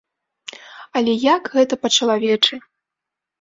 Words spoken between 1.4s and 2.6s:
гэта па-чалавечы!